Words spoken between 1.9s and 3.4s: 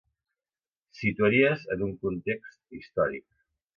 un context històric.